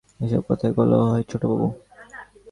এসব 0.19 0.41
কথায় 0.49 0.73
কলহ 0.77 1.01
হয় 1.05 1.23
ছোটবাবু। 1.29 1.67